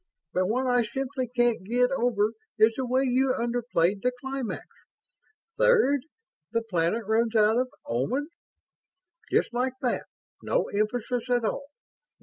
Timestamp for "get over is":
1.63-2.73